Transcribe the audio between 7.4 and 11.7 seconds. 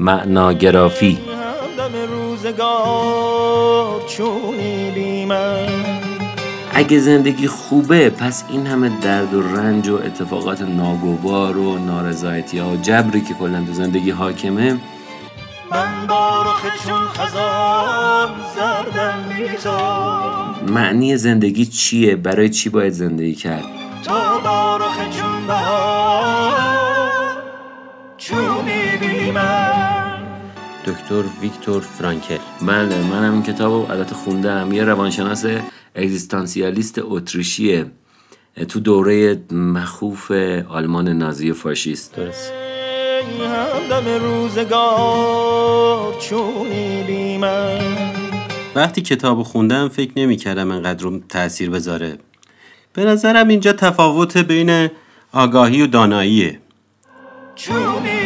خوبه پس این همه درد و رنج و اتفاقات ناگوار